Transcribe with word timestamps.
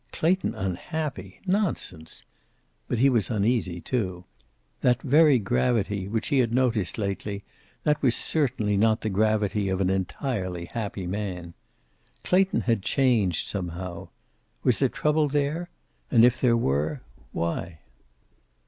Clayton 0.11 0.55
unhappy! 0.55 1.41
Nonsense. 1.45 2.25
But 2.87 2.97
he 2.97 3.07
was 3.07 3.29
uneasy, 3.29 3.79
too. 3.79 4.25
That 4.79 4.99
very 5.03 5.37
gravity 5.37 6.07
which 6.07 6.29
he 6.29 6.39
had 6.39 6.51
noticed 6.51 6.97
lately, 6.97 7.43
that 7.83 8.01
was 8.01 8.15
certainly 8.15 8.77
not 8.77 9.01
the 9.01 9.11
gravity 9.11 9.69
of 9.69 9.79
an 9.79 9.91
entirely 9.91 10.65
happy 10.65 11.05
man. 11.05 11.53
Clayton 12.23 12.61
had 12.61 12.81
changed, 12.81 13.47
somehow. 13.47 14.09
Was 14.63 14.79
there 14.79 14.89
trouble 14.89 15.27
there? 15.27 15.69
And 16.09 16.25
if 16.25 16.41
there 16.41 16.57
were, 16.57 17.01
why? 17.31 17.77